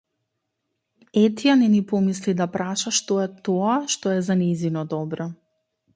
[1.23, 5.33] Етја не ни помисли да праша што е тоа што е за нејзино добро.